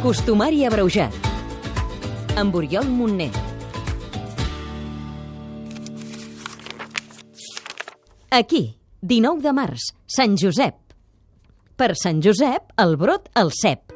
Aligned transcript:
Costumari 0.00 0.62
abreujat. 0.64 1.12
Amb 2.40 2.54
Oriol 2.56 2.86
Montner. 2.88 3.28
Aquí, 8.32 8.62
19 9.02 9.44
de 9.44 9.52
març, 9.52 9.90
Sant 10.08 10.38
Josep. 10.40 10.78
Per 11.76 11.90
Sant 12.00 12.22
Josep, 12.24 12.72
el 12.80 12.96
brot 12.96 13.28
al 13.36 13.52
cep. 13.52 13.92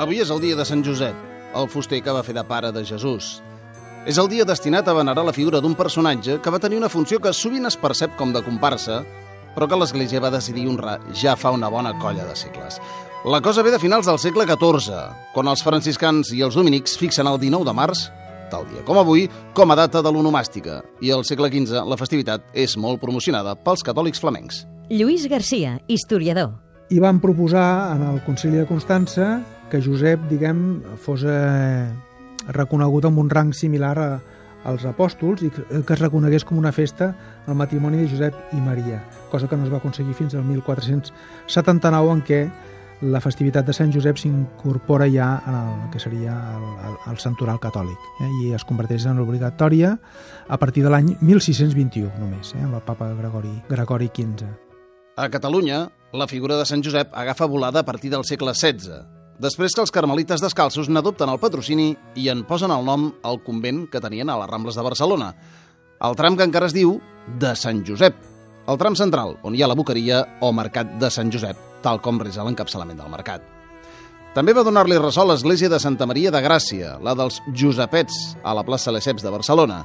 Avui 0.00 0.24
és 0.24 0.32
el 0.32 0.40
dia 0.40 0.56
de 0.56 0.64
Sant 0.64 0.80
Josep, 0.88 1.20
el 1.52 1.68
fuster 1.68 2.00
que 2.00 2.16
va 2.16 2.24
fer 2.24 2.32
de 2.32 2.48
pare 2.48 2.72
de 2.72 2.88
Jesús. 2.88 3.42
És 4.08 4.16
el 4.16 4.30
dia 4.32 4.46
destinat 4.48 4.86
a 4.88 4.94
venerar 4.96 5.26
la 5.26 5.34
figura 5.36 5.60
d'un 5.60 5.74
personatge 5.76 6.38
que 6.40 6.50
va 6.52 6.58
tenir 6.62 6.78
una 6.80 6.88
funció 6.88 7.18
que 7.20 7.34
sovint 7.36 7.68
es 7.68 7.76
percep 7.76 8.14
com 8.16 8.32
de 8.32 8.40
comparsa, 8.40 9.02
però 9.52 9.68
que 9.68 9.76
l'Església 9.76 10.22
va 10.24 10.30
decidir 10.32 10.64
honrar 10.70 10.96
ja 11.12 11.36
fa 11.36 11.52
una 11.52 11.68
bona 11.68 11.92
colla 12.00 12.24
de 12.24 12.36
segles. 12.36 12.80
La 13.28 13.42
cosa 13.44 13.60
ve 13.62 13.74
de 13.74 13.78
finals 13.78 14.08
del 14.08 14.18
segle 14.18 14.46
XIV, 14.48 14.96
quan 15.34 15.52
els 15.52 15.60
franciscans 15.60 16.32
i 16.32 16.40
els 16.40 16.56
dominics 16.56 16.96
fixen 16.96 17.28
el 17.28 17.36
19 17.42 17.68
de 17.68 17.76
març, 17.76 18.06
tal 18.48 18.64
dia 18.72 18.80
com 18.88 18.96
avui, 18.96 19.28
com 19.52 19.68
a 19.68 19.76
data 19.76 20.00
de 20.00 20.08
l'onomàstica, 20.08 20.80
i 21.04 21.12
al 21.12 21.26
segle 21.28 21.52
XV 21.52 21.84
la 21.84 22.00
festivitat 22.00 22.48
és 22.56 22.78
molt 22.80 23.04
promocionada 23.04 23.52
pels 23.52 23.84
catòlics 23.84 24.24
flamencs. 24.24 24.64
Lluís 24.88 25.28
Garcia, 25.28 25.76
historiador. 25.92 26.56
I 26.88 26.98
van 27.04 27.20
proposar 27.20 27.92
en 27.98 28.08
el 28.08 28.24
Concili 28.24 28.64
de 28.64 28.66
Constança 28.66 29.42
que 29.70 29.78
Josep, 29.84 30.24
diguem, 30.32 30.80
fos 30.98 31.22
eh, 31.22 31.84
reconegut 32.48 33.04
amb 33.04 33.20
un 33.20 33.30
rang 33.30 33.52
similar 33.54 33.96
a, 33.98 34.10
als 34.64 34.84
apòstols 34.88 35.44
i 35.46 35.50
que, 35.52 35.64
que 35.84 35.94
es 35.94 36.00
reconegués 36.00 36.44
com 36.44 36.58
una 36.58 36.72
festa 36.72 37.12
el 37.48 37.56
matrimoni 37.56 38.00
de 38.00 38.08
Josep 38.10 38.56
i 38.56 38.60
Maria, 38.60 39.02
cosa 39.30 39.48
que 39.48 39.56
no 39.56 39.64
es 39.64 39.72
va 39.72 39.80
aconseguir 39.80 40.14
fins 40.14 40.34
al 40.34 40.44
1479 40.44 42.12
en 42.12 42.22
què 42.26 42.42
la 43.00 43.20
festivitat 43.24 43.64
de 43.64 43.72
Sant 43.72 43.92
Josep 43.94 44.18
s'incorpora 44.20 45.06
ja 45.08 45.30
en 45.48 45.54
el 45.56 45.86
que 45.92 46.00
seria 46.02 46.34
el, 46.56 46.66
el, 46.88 46.96
el 47.12 47.20
santoral 47.22 47.60
catòlic 47.60 48.08
eh, 48.20 48.28
i 48.44 48.50
es 48.56 48.66
converteix 48.68 49.06
en 49.08 49.22
obligatòria 49.22 49.94
a 50.48 50.58
partir 50.60 50.84
de 50.84 50.92
l'any 50.92 51.14
1621 51.20 52.10
només, 52.20 52.52
eh, 52.56 52.64
amb 52.64 52.76
el 52.76 52.84
papa 52.84 53.08
Gregori, 53.16 53.54
Gregori 53.70 54.10
XV. 54.12 54.50
A 55.16 55.28
Catalunya, 55.32 55.86
la 56.12 56.28
figura 56.28 56.58
de 56.60 56.68
Sant 56.68 56.84
Josep 56.84 57.16
agafa 57.16 57.48
volada 57.48 57.80
a 57.80 57.88
partir 57.88 58.12
del 58.12 58.24
segle 58.28 58.52
XVI, 58.54 59.19
després 59.40 59.72
que 59.74 59.80
els 59.80 59.92
carmelites 59.94 60.42
descalços 60.44 60.90
n'adopten 60.92 61.30
el 61.32 61.40
patrocini 61.40 61.94
i 62.20 62.28
en 62.28 62.44
posen 62.48 62.72
el 62.74 62.84
nom 62.84 63.08
al 63.24 63.40
convent 63.44 63.86
que 63.90 64.02
tenien 64.04 64.28
a 64.28 64.36
les 64.42 64.50
Rambles 64.50 64.76
de 64.76 64.84
Barcelona. 64.84 65.30
El 66.04 66.16
tram 66.16 66.36
que 66.36 66.44
encara 66.44 66.68
es 66.68 66.76
diu 66.76 66.98
de 67.40 67.54
Sant 67.56 67.80
Josep, 67.86 68.16
el 68.70 68.78
tram 68.78 68.94
central, 68.94 69.38
on 69.42 69.56
hi 69.56 69.62
ha 69.64 69.68
la 69.70 69.76
boqueria 69.78 70.20
o 70.44 70.52
mercat 70.52 70.92
de 71.00 71.08
Sant 71.10 71.32
Josep, 71.32 71.56
tal 71.82 72.02
com 72.04 72.20
resa 72.20 72.44
l'encapçalament 72.44 73.00
del 73.00 73.10
mercat. 73.10 73.42
També 74.34 74.52
va 74.54 74.62
donar-li 74.62 74.98
ressò 75.00 75.24
l'església 75.26 75.70
de 75.72 75.80
Santa 75.82 76.06
Maria 76.06 76.30
de 76.30 76.42
Gràcia, 76.44 76.92
la 77.02 77.16
dels 77.18 77.40
Josepets, 77.50 78.36
a 78.44 78.54
la 78.54 78.62
plaça 78.62 78.92
Lesseps 78.94 79.24
de 79.24 79.32
Barcelona. 79.32 79.80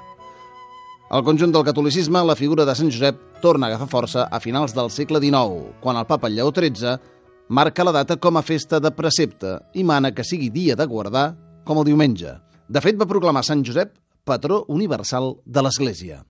Al 1.10 1.24
conjunt 1.26 1.54
del 1.54 1.66
catolicisme, 1.66 2.22
la 2.28 2.36
figura 2.36 2.66
de 2.66 2.76
Sant 2.78 2.92
Josep 2.94 3.18
torna 3.42 3.68
a 3.68 3.74
agafar 3.74 3.90
força 3.90 4.28
a 4.30 4.40
finals 4.44 4.76
del 4.76 4.92
segle 4.94 5.22
XIX, 5.24 5.72
quan 5.82 5.98
el 5.98 6.06
papa 6.06 6.30
Lleó 6.30 6.52
XIII 6.54 7.00
marca 7.48 7.84
la 7.84 7.92
data 7.92 8.18
com 8.18 8.38
a 8.38 8.44
festa 8.44 8.80
de 8.80 8.92
precepte 8.92 9.60
i 9.74 9.84
mana 9.84 10.14
que 10.16 10.26
sigui 10.26 10.50
dia 10.50 10.76
de 10.76 10.86
guardar 10.86 11.36
com 11.66 11.78
el 11.78 11.86
diumenge. 11.86 12.34
De 12.68 12.82
fet, 12.82 12.98
va 12.98 13.10
proclamar 13.10 13.44
Sant 13.46 13.62
Josep 13.66 13.94
patró 14.26 14.64
universal 14.74 15.36
de 15.46 15.62
l'Església. 15.62 16.24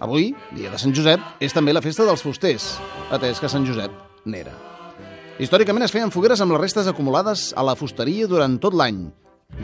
Avui, 0.00 0.30
dia 0.56 0.70
de 0.70 0.78
Sant 0.80 0.94
Josep, 0.96 1.20
és 1.44 1.52
també 1.52 1.74
la 1.74 1.82
festa 1.84 2.06
dels 2.08 2.22
fusters, 2.24 2.72
atès 3.12 3.42
que 3.42 3.50
Sant 3.52 3.66
Josep 3.68 3.92
n'era. 4.24 4.54
Històricament 5.40 5.84
es 5.84 5.92
feien 5.92 6.12
fogueres 6.12 6.40
amb 6.40 6.54
les 6.54 6.60
restes 6.62 6.88
acumulades 6.88 7.50
a 7.56 7.64
la 7.66 7.76
fusteria 7.76 8.28
durant 8.30 8.56
tot 8.62 8.76
l'any, 8.76 9.10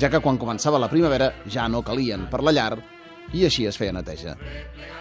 ja 0.01 0.11
que 0.11 0.21
quan 0.21 0.39
començava 0.39 0.81
la 0.83 0.91
primavera 0.93 1.33
ja 1.47 1.69
no 1.69 1.85
calien 1.87 2.27
per 2.31 2.43
la 2.45 2.53
llar 2.53 2.75
i 3.35 3.45
així 3.47 3.67
es 3.67 3.79
feia 3.79 3.95
neteja. 3.95 4.37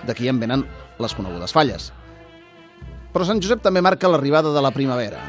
D'aquí 0.05 0.29
en 0.29 0.39
venen 0.39 0.65
les 1.01 1.15
conegudes 1.17 1.53
falles. 1.53 1.91
Però 3.13 3.25
Sant 3.27 3.41
Josep 3.41 3.61
també 3.63 3.83
marca 3.83 4.09
l'arribada 4.11 4.53
de 4.53 4.61
la 4.63 4.73
primavera. 4.75 5.21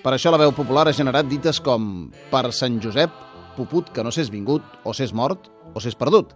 Per 0.00 0.14
això 0.14 0.30
la 0.32 0.40
veu 0.40 0.52
popular 0.56 0.86
ha 0.88 0.96
generat 0.96 1.28
dites 1.28 1.60
com 1.60 2.08
per 2.30 2.46
Sant 2.56 2.78
Josep, 2.80 3.12
puput 3.56 3.90
que 3.92 4.04
no 4.04 4.12
s'és 4.14 4.30
vingut, 4.32 4.64
o 4.84 4.94
s'és 4.96 5.12
mort, 5.12 5.50
o 5.74 5.82
s'és 5.82 5.98
perdut, 5.98 6.32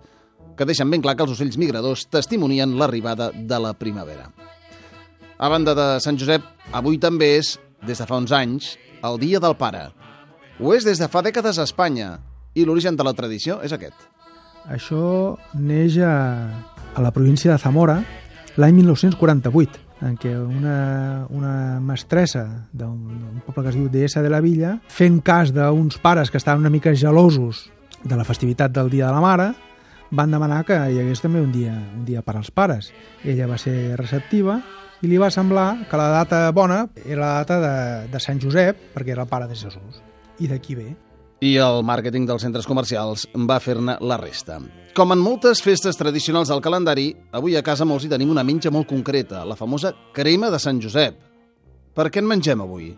que 0.59 0.66
deixen 0.69 0.91
ben 0.91 1.03
clar 1.03 1.16
que 1.16 1.25
els 1.25 1.32
ocells 1.32 1.56
migradors 1.59 2.04
testimonien 2.12 2.76
l'arribada 2.78 3.31
de 3.32 3.60
la 3.60 3.72
primavera. 3.72 4.28
A 5.38 5.48
banda 5.48 5.75
de 5.75 5.88
Sant 6.04 6.19
Josep, 6.21 6.44
avui 6.72 7.00
també 7.00 7.34
és, 7.38 7.56
des 7.84 7.98
de 7.98 8.06
fa 8.06 8.21
uns 8.21 8.32
anys, 8.32 8.75
el 9.04 9.19
Dia 9.22 9.41
del 9.41 9.56
Pare. 9.56 9.88
Ho 10.60 10.76
és 10.76 10.84
des 10.86 11.00
de 11.00 11.09
fa 11.10 11.25
dècades 11.25 11.59
a 11.59 11.66
Espanya, 11.66 12.19
i 12.54 12.65
l'origen 12.65 12.97
de 12.97 13.06
la 13.06 13.15
tradició 13.15 13.60
és 13.62 13.75
aquest. 13.75 13.97
Això 14.70 15.37
neix 15.60 15.98
a, 16.00 16.15
a 16.94 17.03
la 17.04 17.12
província 17.12 17.53
de 17.53 17.59
Zamora 17.60 17.98
l'any 18.56 18.78
1948, 18.78 19.81
en 20.06 20.16
què 20.20 20.32
una, 20.38 21.26
una 21.34 21.81
mestressa 21.82 22.44
d'un 22.72 23.42
poble 23.47 23.65
que 23.65 23.72
es 23.72 23.78
diu 23.78 23.91
Deessa 23.91 24.22
de 24.22 24.31
la 24.32 24.41
Villa, 24.44 24.78
fent 24.88 25.20
cas 25.25 25.53
d'uns 25.54 25.98
pares 26.03 26.31
que 26.31 26.38
estaven 26.38 26.62
una 26.62 26.72
mica 26.72 26.94
gelosos 26.94 27.69
de 28.04 28.16
la 28.16 28.25
festivitat 28.25 28.72
del 28.72 28.91
Dia 28.92 29.09
de 29.09 29.16
la 29.16 29.25
Mare, 29.25 29.53
van 30.15 30.31
demanar 30.31 30.62
que 30.69 30.76
hi 30.76 31.00
hagués 31.00 31.22
també 31.25 31.42
un 31.42 31.50
dia, 31.53 31.75
un 31.75 32.04
dia 32.06 32.22
per 32.22 32.36
als 32.38 32.53
pares. 32.54 32.92
Ella 33.25 33.48
va 33.50 33.59
ser 33.59 33.97
receptiva 33.98 34.60
i 35.03 35.10
li 35.10 35.19
va 35.19 35.32
semblar 35.34 35.88
que 35.91 35.98
la 35.98 36.10
data 36.12 36.47
bona 36.54 36.84
era 37.04 37.21
la 37.21 37.32
data 37.42 37.59
de, 37.60 37.76
de 38.12 38.21
Sant 38.22 38.38
Josep, 38.41 38.92
perquè 38.94 39.16
era 39.16 39.25
el 39.26 39.32
pare 39.32 39.48
de 39.50 39.59
Jesús. 39.59 39.98
I 40.38 40.48
d'aquí 40.50 40.78
ve. 40.78 40.92
I 41.44 41.59
el 41.60 41.82
màrqueting 41.84 42.25
dels 42.25 42.41
centres 42.41 42.65
comercials 42.65 43.27
va 43.37 43.59
fer-ne 43.60 43.99
la 44.00 44.16
resta. 44.16 44.55
Com 44.97 45.10
en 45.12 45.21
moltes 45.21 45.60
festes 45.60 45.99
tradicionals 46.00 46.49
del 46.49 46.62
calendari, 46.65 47.10
avui 47.37 47.59
a 47.59 47.62
casa 47.66 47.84
molts 47.84 48.06
hi 48.06 48.09
tenim 48.09 48.31
una 48.32 48.44
menja 48.49 48.71
molt 48.72 48.88
concreta, 48.88 49.43
la 49.44 49.56
famosa 49.59 49.91
crema 50.16 50.49
de 50.49 50.60
Sant 50.62 50.78
Josep. 50.81 51.19
Per 51.93 52.06
què 52.09 52.22
en 52.22 52.31
mengem 52.31 52.62
avui? 52.65 52.94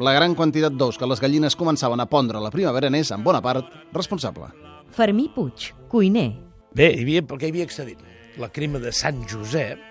La 0.00 0.14
gran 0.16 0.32
quantitat 0.38 0.72
d'ous 0.72 0.96
que 0.96 1.08
les 1.10 1.20
gallines 1.20 1.58
començaven 1.58 2.00
a 2.00 2.06
pondre 2.08 2.40
a 2.40 2.42
la 2.46 2.52
primavera 2.54 2.88
n'és, 2.88 3.10
en 3.12 3.26
bona 3.26 3.42
part, 3.44 3.68
responsable. 3.92 4.48
Fermí 4.96 5.26
Puig, 5.34 5.66
cuiner. 5.92 6.30
Bé, 6.72 6.88
hi 6.94 7.04
havia, 7.04 7.24
perquè 7.28 7.50
hi 7.50 7.52
havia 7.52 7.66
accedit. 7.68 8.00
La 8.40 8.48
crema 8.48 8.80
de 8.80 8.94
Sant 8.96 9.20
Josep 9.28 9.82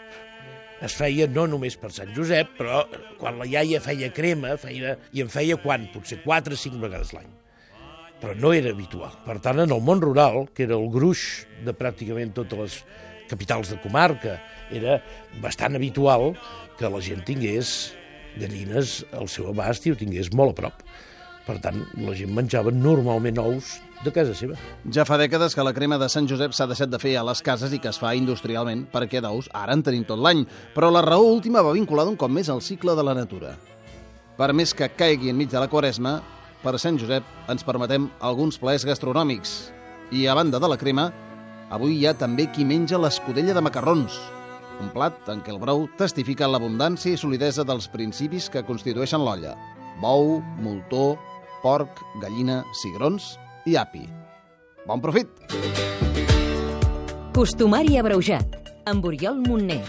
es 0.82 0.96
feia 0.98 1.28
no 1.30 1.46
només 1.52 1.78
per 1.78 1.94
Sant 1.94 2.16
Josep, 2.18 2.56
però 2.58 2.82
quan 3.20 3.38
la 3.38 3.46
iaia 3.46 3.84
feia 3.84 4.10
crema, 4.10 4.56
feia, 4.58 4.96
i 5.14 5.22
en 5.22 5.30
feia 5.30 5.60
quan? 5.62 5.86
Potser 5.94 6.24
4 6.26 6.58
o 6.58 6.62
5 6.64 6.82
vegades 6.82 7.14
l'any. 7.14 7.30
Però 8.20 8.36
no 8.36 8.52
era 8.52 8.74
habitual. 8.76 9.14
Per 9.26 9.38
tant, 9.44 9.62
en 9.64 9.72
el 9.72 9.84
món 9.84 10.02
rural, 10.04 10.50
que 10.54 10.66
era 10.68 10.76
el 10.76 10.90
gruix 10.92 11.46
de 11.66 11.76
pràcticament 11.76 12.34
totes 12.36 12.60
les 12.60 12.80
capitals 13.30 13.72
de 13.72 13.78
comarca, 13.80 14.40
era 14.72 15.00
bastant 15.44 15.78
habitual 15.80 16.34
que 16.80 16.90
la 16.92 17.02
gent 17.04 17.24
tingués 17.28 17.94
gallines 18.40 19.04
al 19.16 19.30
seu 19.32 19.50
abast 19.52 19.86
i 19.88 19.94
ho 19.94 20.00
tingués 20.00 20.34
molt 20.36 20.56
a 20.56 20.62
prop. 20.62 20.84
Per 21.48 21.58
tant, 21.64 21.80
la 22.06 22.14
gent 22.18 22.34
menjava 22.36 22.72
normalment 22.76 23.40
ous 23.42 23.78
de 24.04 24.12
casa 24.16 24.36
seva. 24.38 24.58
Ja 24.94 25.06
fa 25.08 25.18
dècades 25.20 25.56
que 25.56 25.66
la 25.66 25.74
crema 25.76 25.98
de 26.00 26.08
Sant 26.12 26.28
Josep 26.30 26.54
s'ha 26.56 26.68
deixat 26.70 26.92
de 26.92 27.00
fer 27.02 27.16
a 27.18 27.26
les 27.26 27.42
cases 27.44 27.74
i 27.74 27.80
que 27.82 27.90
es 27.92 28.00
fa 28.00 28.14
industrialment, 28.16 28.86
perquè 28.94 29.22
d'ous 29.24 29.50
ara 29.58 29.76
en 29.76 29.84
tenim 29.84 30.06
tot 30.08 30.22
l'any, 30.22 30.46
però 30.76 30.92
la 30.94 31.04
raó 31.06 31.26
última 31.32 31.64
va 31.66 31.76
vinculada 31.76 32.12
un 32.12 32.20
cop 32.20 32.32
més 32.32 32.52
al 32.54 32.62
cicle 32.62 32.96
de 32.96 33.06
la 33.06 33.18
natura. 33.18 33.56
Per 34.38 34.52
més 34.56 34.76
que 34.78 34.92
caigui 34.96 35.34
enmig 35.34 35.50
de 35.52 35.60
la 35.60 35.72
quaresma, 35.72 36.20
per 36.64 36.76
Sant 36.80 36.98
Josep 37.00 37.24
ens 37.52 37.66
permetem 37.68 38.10
alguns 38.20 38.60
plaers 38.60 38.86
gastronòmics. 38.88 39.72
I 40.12 40.28
a 40.28 40.36
banda 40.36 40.60
de 40.60 40.68
la 40.70 40.78
crema, 40.78 41.10
avui 41.70 42.00
hi 42.00 42.08
ha 42.10 42.18
també 42.18 42.50
qui 42.52 42.66
menja 42.66 43.00
l'escudella 43.00 43.56
de 43.56 43.64
macarrons, 43.64 44.18
un 44.80 44.90
plat 44.94 45.28
en 45.32 45.42
què 45.44 45.52
el 45.52 45.60
brou 45.60 45.88
testifica 46.00 46.48
l'abundància 46.48 47.12
i 47.12 47.20
solidesa 47.20 47.66
dels 47.68 47.90
principis 47.92 48.48
que 48.52 48.64
constitueixen 48.64 49.24
l'olla. 49.26 49.56
Bou, 50.00 50.40
moltó, 50.64 51.18
porc, 51.64 52.00
gallina, 52.24 52.62
cigrons 52.82 53.34
i 53.68 53.76
api. 53.80 54.06
Bon 54.88 55.04
profit! 55.04 55.28
Costumari 57.36 58.00
abreujat. 58.00 58.56
Amb 58.90 59.06
Oriol 59.06 59.44
Montner. 59.44 59.84